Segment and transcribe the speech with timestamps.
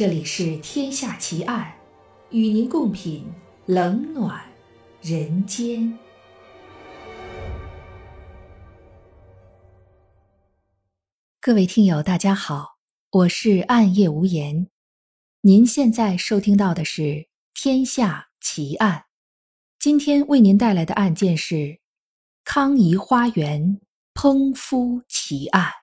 [0.00, 1.74] 这里是《天下奇案》，
[2.34, 3.30] 与您共品
[3.66, 4.42] 冷暖
[5.02, 5.98] 人间。
[11.38, 12.78] 各位听友，大家好，
[13.10, 14.68] 我是暗夜无言。
[15.42, 17.02] 您现在收听到的是
[17.52, 18.98] 《天下奇案》，
[19.78, 21.78] 今天为您带来的案件是
[22.42, 23.78] 康怡花园
[24.14, 25.79] 烹夫奇案。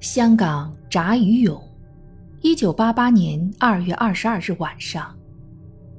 [0.00, 1.62] 香港闸鱼勇，
[2.40, 5.14] 一九八八年二月二十二日晚上，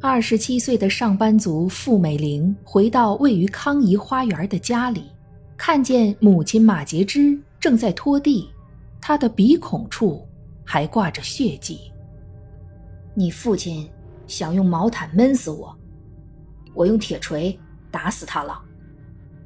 [0.02, 5.04] 二十七岁的上班族傅美玲回到位于康怡花园的家里，
[5.55, 8.50] 看见母亲马洁芝正在拖地，
[9.00, 10.27] 她的鼻孔处
[10.66, 11.91] 还挂着血迹。
[13.13, 13.88] 你父亲
[14.26, 15.77] 想用毛毯闷死我，
[16.74, 17.55] 我用铁锤
[17.91, 18.60] 打死他了。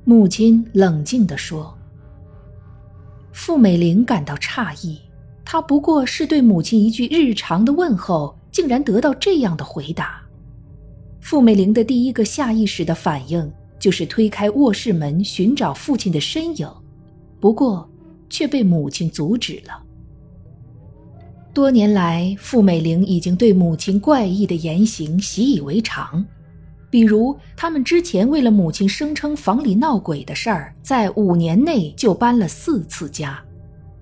[0.06, 1.78] 母亲冷静地说。
[3.36, 4.98] 傅美玲感到诧异，
[5.44, 10.22] 她不过是对母亲一句日常的问候，竟然得到这样的回答。
[11.20, 16.68] 傅美玲的第一个下意识的反应就是推开卧室门寻找父亲的身影，
[17.42, 17.88] 不过
[18.30, 19.84] 却被母亲阻止了。
[21.54, 26.26] 多年来，傅美玲已经对母亲怪异的言行习以为常。
[26.96, 33.38] 比如，他们之前为了母亲声称房里闹鬼的事儿，在五年内就搬了四次家。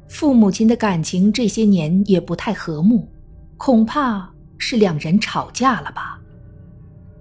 [0.08, 3.10] 父母亲的感情这些年也不太和睦，
[3.58, 6.22] 恐怕是两人吵架了吧？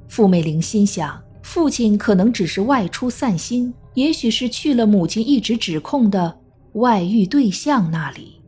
[0.09, 6.39] 傅美玲心想，父亲可能只是外出散心，也许是去了母亲一直指控的
[6.75, 8.43] 外遇对象那里。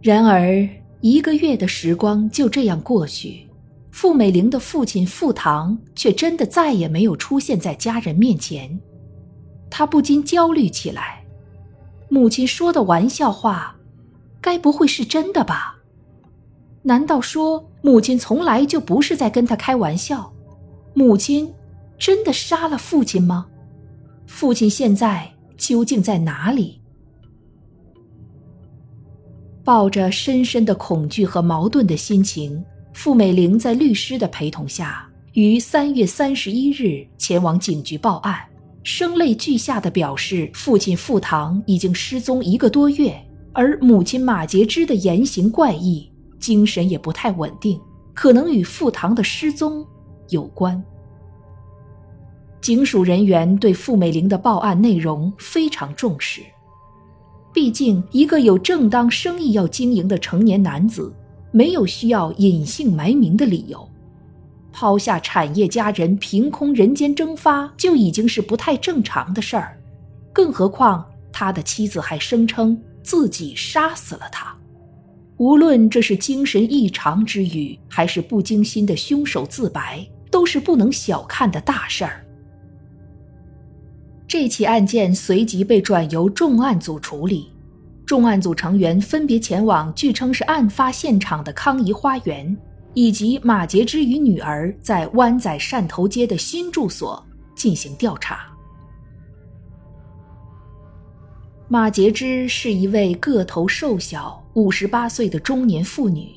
[0.00, 0.64] 然而，
[1.00, 3.47] 一个月的时光就这样过去。
[4.00, 8.78] 傅美玲的父亲傅唐却真的再也没有出现在家人面前，
[9.68, 11.24] 他不禁焦虑起来。
[12.08, 13.74] 母亲说的玩笑话，
[14.40, 15.78] 该不会是真的吧？
[16.82, 20.32] 难道说母亲从来就不是在跟他开玩笑？
[20.94, 21.52] 母亲
[21.98, 23.48] 真的杀了父亲吗？
[24.28, 26.80] 父亲现在究竟在哪里？
[29.64, 32.64] 抱着深深的恐惧和矛盾的心情。
[32.92, 38.38] 傅美玲在律师的陪同下，于三月三十一日前往警局报案，
[38.82, 43.16] 声泪俱下的表示父亲傅唐已经失踪一个多月，
[43.52, 46.10] 而母亲马洁芝的言行怪异，
[46.40, 47.80] 精神也不太稳定，
[48.14, 49.86] 可能与傅唐的失踪
[50.30, 50.82] 有关。
[52.60, 56.42] 警署人员对傅美玲的报案内容非常重视，
[57.54, 61.14] 毕竟一个有正当生意要经营的成年男子。
[61.58, 63.88] 没有需要隐姓埋名的理由，
[64.70, 69.76] 抛下产业家人凭空人间蒸发就已经是不太正常的事儿，
[70.32, 74.56] 更何况他的妻子还声称自己杀死了他。
[75.38, 82.24] 无论这是精神异常之语，还是不经心的凶手自白，都是不能小看的大事儿。
[84.28, 87.50] 这起案件随即被转由重案组处理。
[88.08, 92.56] 重案组成员分别前往据称是案发现场的康怡花园，
[92.94, 97.22] 以及马杰之与女儿在湾仔汕头街的新住所
[97.54, 98.46] 进行调查。
[101.68, 106.30] 马杰之是一位个头瘦小、五十八岁的中年妇女，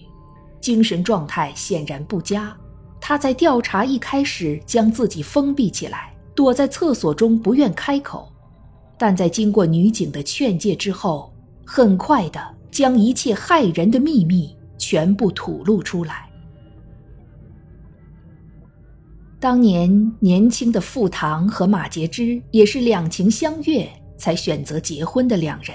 [0.59, 2.53] 精神状态显然不佳。
[2.99, 8.29] 她在调查一开始将自己封闭起来，躲在厕所中不愿开口，
[8.97, 11.30] 但在经过女警的劝诫之后。
[11.73, 16.29] 很快的，将一切害人的秘密全部吐露出来。
[19.39, 25.73] 当年年轻的傅唐和马杰之也是两情相悦才选择结婚的两人，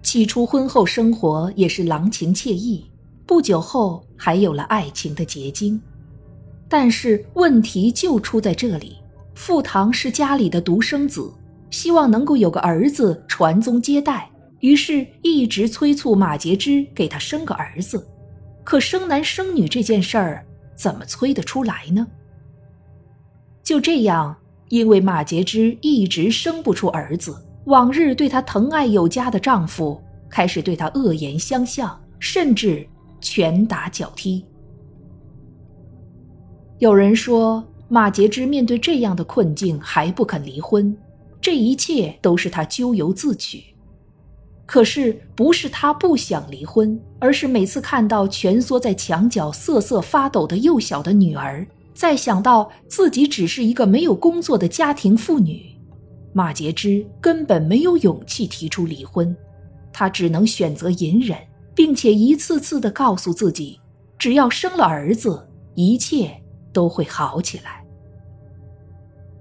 [0.00, 2.88] 起初婚后生活也是郎情妾意，
[3.26, 5.82] 不久后还有了爱情的结晶。
[6.68, 8.98] 但是问题就出在这里：
[9.34, 11.28] 傅唐是家里的独生子，
[11.72, 14.30] 希望能够有个儿子传宗接代。
[14.60, 18.08] 于是，一直催促马杰之给他生个儿子。
[18.64, 20.44] 可生男生女这件事儿，
[20.74, 22.06] 怎么催得出来呢？
[23.62, 24.36] 就这样，
[24.68, 27.36] 因为马杰之一直生不出儿子，
[27.66, 32.84] 往日对她疼爱有加的丈夫开始对她恶言相向，甚至
[33.20, 34.44] 拳打脚踢。
[36.78, 40.96] 有人说，马杰之面对这样的困境还不肯离婚，
[41.40, 43.75] 这一切都是他咎由自取。
[44.66, 51.64] 可是不是他不想离婚，而是每次看到蜷缩在墙角瑟瑟发抖的幼小的女儿，
[51.94, 55.64] 再想到自己只是一个没有工作的家庭妇女，
[56.32, 59.34] 马杰之根本没有勇气提出离婚，
[59.92, 61.38] 他只能选择隐忍，
[61.74, 63.80] 并且一次次地告诉自己，
[64.18, 66.30] 只要生了儿子，一切
[66.72, 67.84] 都会好起来。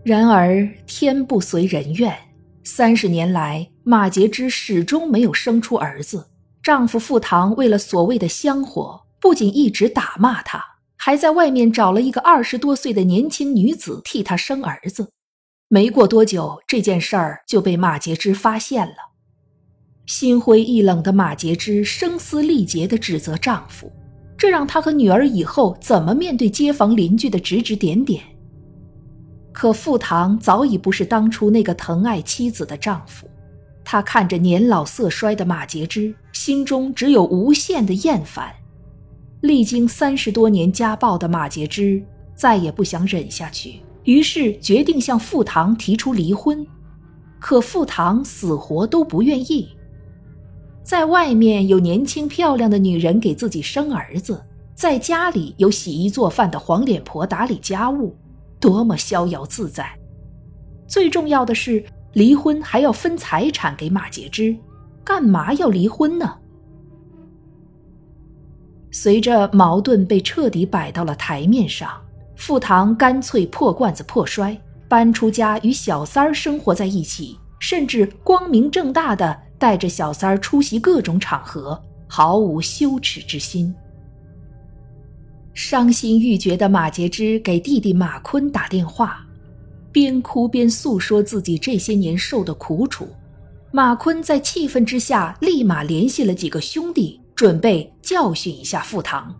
[0.04, 2.16] 然而天不随人愿，
[2.63, 6.26] 三十年来，马杰之始终没有生出儿子。
[6.64, 10.60] 丈夫傅唐为了所谓的香火，不仅一直打骂她，
[10.96, 15.10] 还在外面找了一个二十多岁的年轻女子替她生儿子。
[15.68, 18.96] 没过多久，这件事儿就被马杰之发现了。
[20.08, 23.92] 心灰意冷的马杰之声嘶力竭地指责丈夫，
[24.36, 28.24] 这让她和女儿以后怎么面对街坊邻居的指指点点？
[29.52, 33.30] 可傅唐早已不是当初那个疼爱妻子的丈夫，
[33.86, 38.52] 他看着年老色衰的马杰之，心中只有无限的厌烦。
[39.42, 42.04] 历经三十多年家暴的马杰之
[42.34, 46.66] 再也不想忍下去，于是决定向傅唐提出离婚。
[47.40, 49.70] 可傅唐死活都不愿意。
[50.82, 54.44] 在外面有年轻漂亮的女人给自己生儿子，
[54.74, 58.16] 在家里有洗衣做饭的黄脸婆打理家务。
[58.60, 59.88] 多么逍遥自在！
[60.88, 61.86] 最重要的是，
[62.16, 64.56] 离婚还要分财产给马杰之，
[65.04, 66.34] 干嘛要离婚呢？
[68.90, 71.92] 随着矛盾被彻底摆到了台面上，
[72.38, 74.58] 傅唐干脆破罐子破摔，
[74.88, 81.78] 搬出家与小三儿生活在一起，甚至光明正大的带着小三儿出席各种场合，
[82.08, 83.76] 毫无羞耻之心。
[85.54, 89.25] 伤心欲绝的马杰之给弟弟马坤打电话，
[89.96, 93.08] 边哭边诉说自己这些年受的苦楚。
[93.72, 99.34] 马坤在气愤之下，立马联系了几个兄弟，准备教训一下傅唐。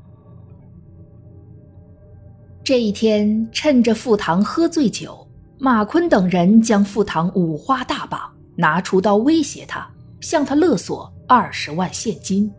[2.64, 8.22] 这一天，趁着傅唐喝醉酒，马坤等人将傅唐五花大绑，
[8.56, 9.86] 拿出刀威胁他，
[10.22, 12.50] 向他勒索二十万现金。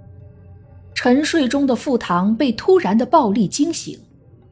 [0.93, 3.99] 沉睡中的傅唐被突然的暴力惊醒，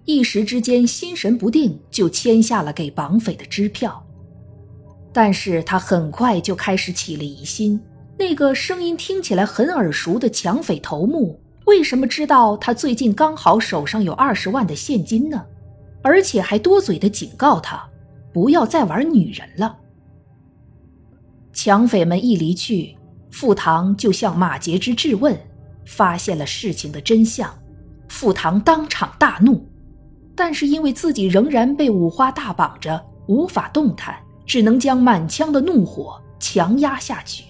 [0.04, 4.04] 一时之间心神不定，就签下了给绑匪的支票。
[5.12, 7.80] 但是他很快就开始起了疑心：
[8.18, 15.44] 那个声音听起来很耳熟的抢匪头目，为什么知道他最近刚好手上有二十万的现金呢？
[16.02, 17.88] 而且还多嘴的警告他，
[18.32, 19.78] 不要再玩女人了。
[21.52, 22.96] 抢匪们一离去，
[23.30, 25.38] 傅唐就向马杰之质问。
[25.86, 27.54] 发现了事情的真相，
[28.08, 29.68] 傅唐当场大怒，
[30.36, 37.44] 但是因为自己仍然被五花大绑着，无法动弹，只能将满腔的怒火强压下去。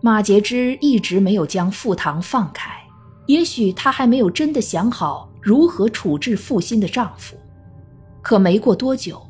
[0.00, 2.70] 马杰之一直没有将傅唐放开，
[3.26, 7.36] 也许他还没有真的想好如何处置负心的丈夫。
[8.20, 9.20] 可没过多久，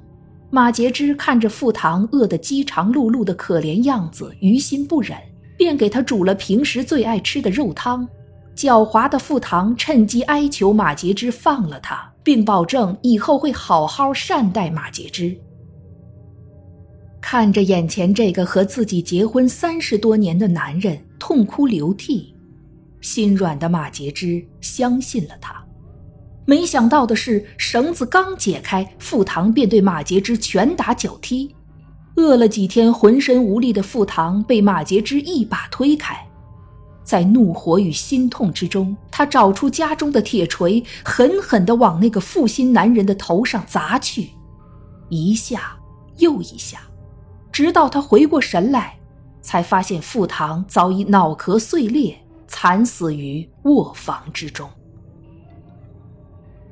[0.51, 5.17] 马杰之看着傅唐饿得饥肠辘辘的可怜样子，于心不忍。
[5.55, 8.09] 便给他煮了平时最爱吃的肉汤。
[8.55, 15.37] 狡猾的傅唐趁机哀求马杰之放了他，并保证以后会好好善待马杰之。
[17.21, 22.35] 看着眼前这个和自己结婚三十多年的男人痛哭流涕，
[23.01, 25.65] 心软的马杰之相信了他。
[26.45, 31.55] 没想到的是，绳子刚解开，傅唐便对马杰之拳打脚踢。
[32.17, 36.15] 饿了几天，浑身无力的傅唐被马杰之一把推开，
[37.05, 44.31] 在怒火与心痛之中，他找出家中的铁锤，狠狠地往那个负心男人的头上砸去，
[45.09, 45.77] 一下
[46.19, 46.81] 又一下，
[47.51, 48.99] 直到他回过神来，
[49.41, 52.17] 才发现傅唐早已脑壳碎裂，
[52.47, 54.71] 惨死于卧房之中。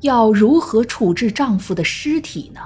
[0.02, 2.60] 要如何处置丈夫的尸体呢？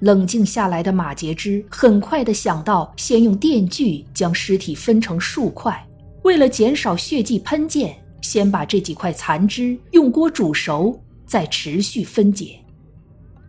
[0.00, 5.87] 冷静下来的马杰之很快地想到，先用电锯将尸体分成数块，
[6.22, 12.58] 为了减少血迹喷溅，先把这几块残肢用锅煮熟，再持续分解。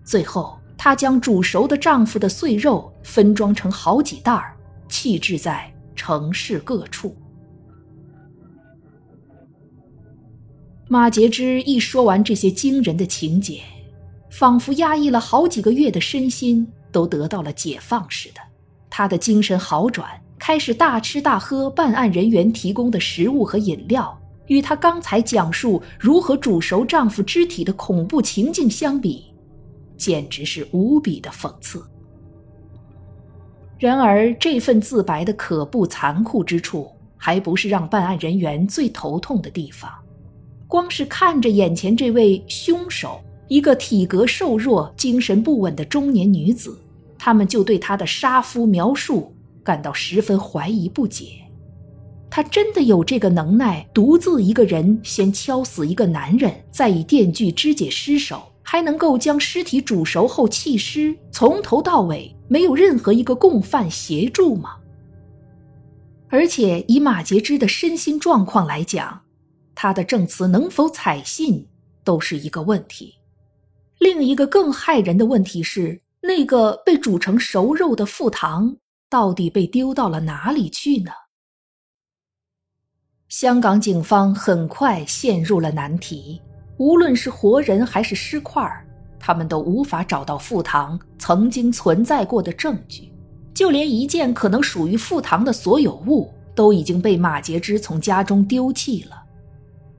[0.03, 4.55] 最后，她将煮熟的丈夫的碎肉分装成好几袋儿，
[4.87, 7.15] 弃置在城市各处。
[10.87, 13.61] 马杰之一说完这些惊人的情节。
[14.31, 18.39] 仿佛压抑了好几个月的身心都得到了解放似的，
[18.87, 20.07] 他的精神好转，
[20.39, 24.17] 开始大吃大喝办案人员提供的食物和饮料。
[24.47, 29.25] 与她刚才讲述如何煮熟丈夫肢体的恐怖情境相比，
[29.95, 31.83] 简直是无比的讽刺。
[33.77, 39.91] 然而，这份自白的可怖残酷之处，还不是让办案人员最头痛的地方。
[40.67, 43.19] 光是看着眼前这位凶手。
[43.47, 46.79] 一个体格瘦弱、精神不稳的中年女子，
[47.17, 51.45] 他们就对她的杀夫描述感到十分怀疑不解。
[52.29, 64.75] 他真的有这个能耐，独自一个人先敲死一个男人，再以电锯肢解尸首，还能够将尸体煮熟后弃尸，从头到尾没有任何一个共犯协助吗？
[66.29, 69.21] 而且以马杰之的身心状况来讲，
[69.73, 71.67] 他的证词能否采信
[72.03, 73.15] 都是一个问题。
[73.97, 78.75] 另一个更骇人的问题是，那个被煮成熟肉的腹膛
[79.09, 81.11] 到底被丢到了哪里去呢？
[83.27, 86.39] 香港警方很快陷入了难题，
[86.77, 88.63] 无论是活人还是尸块，
[89.19, 93.11] 他们都无法找到腹膛曾经存在过的证据，
[93.53, 99.23] 就连一件可能属于腹膛的所有物都已经被马杰之从家中丢弃了。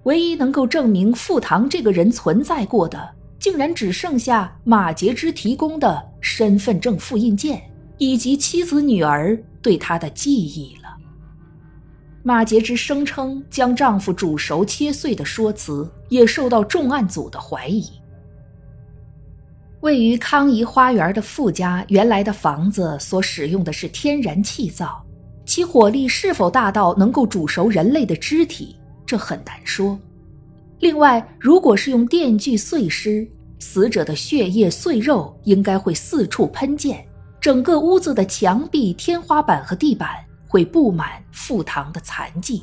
[0.04, 7.62] 唯一能够证明傅唐这个人存在过的，竟然只剩下马杰之提供的身份证复印件
[8.00, 10.88] 以及妻子女儿对他的记忆了。
[12.22, 17.84] 马杰之声称将丈夫煮熟切碎的说辞，也受到重案组的怀疑。
[19.80, 25.04] 位于康怡花园的傅家原来的房子所使用的是天然气灶，
[25.44, 28.76] 其火力是否大到能够煮熟人类的肢体？
[29.04, 29.98] 这很难说。
[30.78, 33.28] 另外，如果是用电锯碎尸，
[33.58, 37.04] 死者的血液碎肉应该会四处喷溅，
[37.40, 40.10] 整个屋子的墙壁、天花板和地板
[40.46, 42.62] 会布满腹膛的残迹。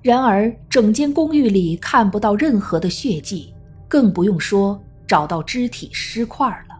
[0.00, 3.54] 然而，整间公寓里看不到任何的血迹，
[3.88, 6.76] 更不用说找到肢体尸块了。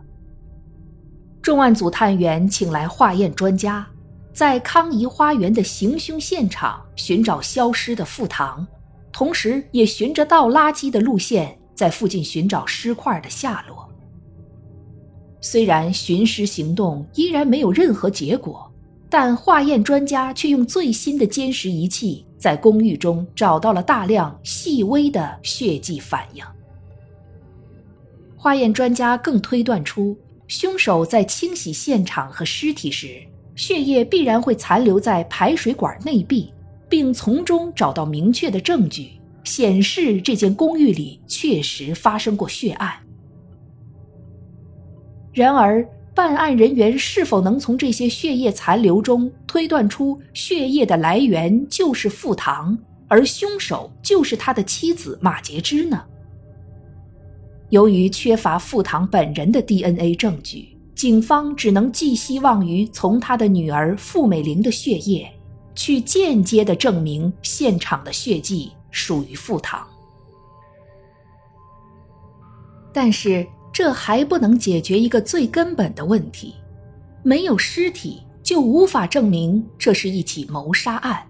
[1.41, 3.87] 重案组探员请来化验专家。
[4.33, 8.67] 在康怡花园的行凶现场寻找消失的傅唐，
[9.13, 13.92] 同时也循着倒垃圾的路线在附近寻找尸块的下落。
[15.43, 18.73] 虽然寻尸行动依然没有任何结果，
[19.11, 26.43] 但化验专家却用最新的监视仪器在公寓中找到了大量细微的血迹反应。
[28.37, 33.21] 化验专家更推断出，凶手在清洗现场和尸体时。
[33.55, 36.51] 血液必然会残留在排水管内壁，
[36.89, 39.11] 并从中找到明确的证据，
[39.45, 42.95] 显示这间公寓里确实发生过血案。
[45.33, 52.77] 然而，办案人员是否能从这些血液残留中推断出血液的来源就是傅唐，
[53.09, 56.05] 而凶手就是他的妻子马杰之呢？
[57.71, 60.71] 由于缺乏傅唐本人的 DNA 证据。
[60.95, 65.29] 警方只能寄希望于从他的女儿傅美玲的血液，
[65.75, 69.85] 去间接的证明现场的血迹属于傅唐。
[72.93, 76.55] 但是这还不能解决一个最根本的问题：
[77.23, 81.23] 没有尸体就无法证明这是一起谋杀案。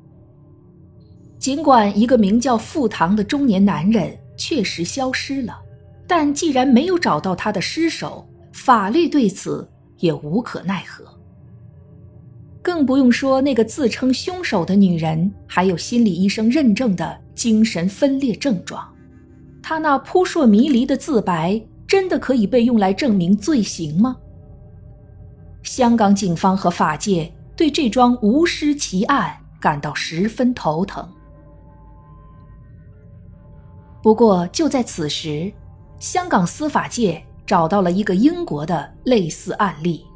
[1.39, 5.59] 尽管一个名叫傅唐的中年男人确实消失了，
[6.07, 8.27] 但既然没有找到他的尸首。
[8.53, 9.67] 法律对此
[9.99, 11.05] 也无可奈何，
[12.61, 18.87] 更不用说那个自称凶手的女人还有心理医生认证的精神分裂症状。
[19.63, 21.61] 她那扑朔迷离的自白，
[21.93, 24.17] 真的可以被用来证明罪行吗？
[25.63, 31.07] 香港警方和法界对这桩无尸奇案感到十分头疼。
[34.03, 35.53] 不过，就在此时，
[35.99, 37.23] 香港司法界。
[37.45, 40.07] 找到了一个英国的类似案例，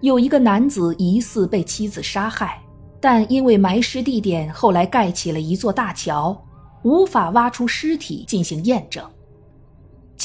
[0.00, 2.60] 有一个男子疑似被妻子杀害，
[2.98, 6.36] 但因为埋尸地点后来盖起了一座大桥，
[6.82, 9.08] 无法挖出尸体进行验证。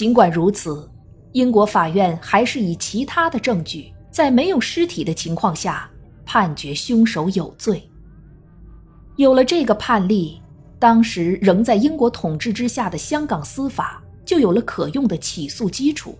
[0.01, 0.89] 尽管如此，
[1.33, 5.87] 英国法院还是以其他的证据，在没有尸体的情况下
[6.25, 7.87] 判决凶手有罪。
[9.15, 10.41] 有了这个判例，
[10.79, 14.01] 当时仍在英国统治之下的香港司法。
[14.25, 16.17] 就有了可用的起诉基础，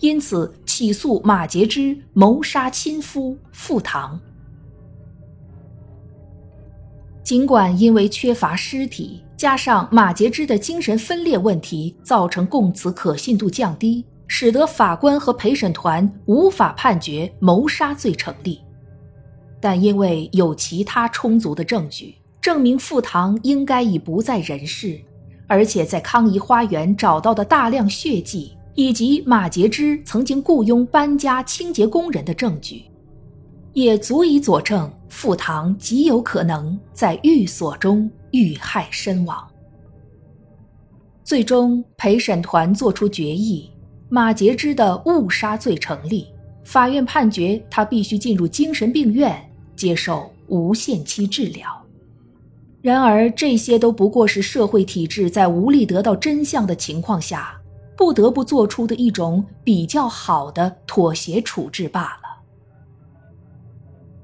[0.00, 4.20] 因此起诉马杰之谋杀亲夫傅唐。
[7.22, 18.60] 尽管因为缺乏尸体，加上马杰之的精神分裂问题，造成供词可信度降低，使得法官和陪审团无法判决谋杀罪成立，
[19.60, 25.00] 但因为有其他充足的证据证明傅唐应该已不在人世。
[25.46, 32.84] 而且在康怡花园找到的大量血迹，以及马杰之曾经雇佣搬家清洁工人的证据，
[33.74, 39.46] 也足以佐证傅唐极有可能在寓所中遇害身亡。
[41.24, 43.70] 最终，陪审团作出决议：
[44.08, 46.26] 马杰之的误杀罪成立，
[46.62, 49.36] 法院判决他必须进入精神病院
[49.74, 51.68] 接受无限期治疗。
[52.80, 57.58] 然而，这些都不过是社会体制在无力得到真相的情况下，
[57.96, 62.23] 不得不做出的一种比较好的妥协处置罢了。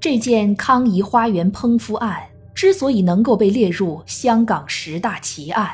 [0.00, 5.70] 这件康怡花园烹夫案之所以能够被列入香港十大奇案，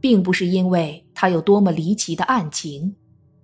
[0.00, 2.94] 并不是因为它有多么离奇的案情。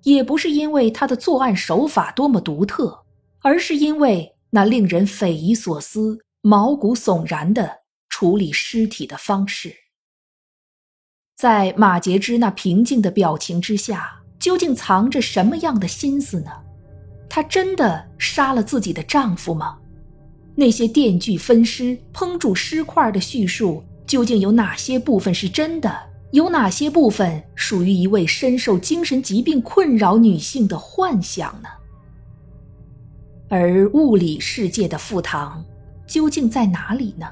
[0.04, 3.04] 也不是因为它的作案手法多么独特，
[3.40, 9.74] 而是因为那令人匪夷所思、毛骨悚然的处理尸体的方式。
[11.36, 16.50] 在马杰之那平静的表情之下，究竟藏着什么样的心思呢？
[17.28, 19.77] 她真的杀了自己的丈夫吗？
[20.58, 25.96] 那些电锯分尸、烹煮尸块的叙述，究竟有哪些部分是真的？
[26.32, 31.68] 有哪些部分属于一位深受精神疾病困扰女性的幻想呢？
[33.48, 35.64] 而物理世界的赴唐
[36.08, 37.28] 究竟在哪里呢？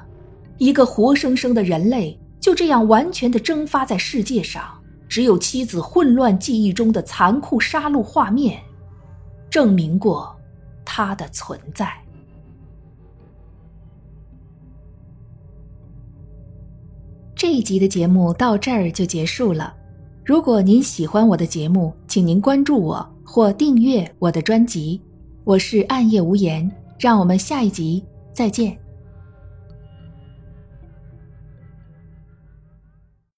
[0.57, 4.63] 一个活生生的人类就这样完全的蒸发在世界上，
[5.09, 8.61] 只有妻子混乱记忆中的残酷杀戮画面，
[9.49, 10.33] 证明过
[10.85, 11.93] 他的存在。
[17.37, 19.71] 这一集的节目到这儿就结束了。
[20.25, 24.99] 如果您喜欢我的节目，请您关注我或订阅我的专辑。
[25.43, 28.03] 我是暗夜无言，让我们下一集
[28.33, 28.75] 再见。